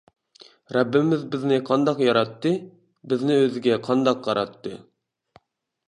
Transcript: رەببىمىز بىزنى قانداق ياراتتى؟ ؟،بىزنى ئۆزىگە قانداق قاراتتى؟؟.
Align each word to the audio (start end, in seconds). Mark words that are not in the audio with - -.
رەببىمىز 0.75 1.25
بىزنى 1.35 1.59
قانداق 1.67 2.01
ياراتتى؟ 2.05 2.55
؟،بىزنى 3.13 3.39
ئۆزىگە 3.43 3.79
قانداق 3.89 4.27
قاراتتى؟؟. 4.31 4.77